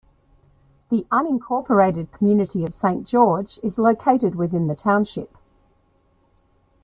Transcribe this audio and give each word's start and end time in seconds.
The 0.89 1.05
unincorporated 1.11 2.11
community 2.11 2.65
of 2.65 2.73
Saint 2.73 3.05
George 3.05 3.59
is 3.61 3.77
located 3.77 4.33
within 4.33 4.65
the 4.65 4.73
township. 4.73 5.29